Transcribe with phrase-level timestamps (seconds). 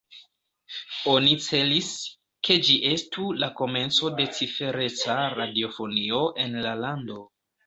[1.11, 1.89] Oni celis,
[2.49, 7.21] ke ĝi estu la komenco de cifereca radiofonio en la lando.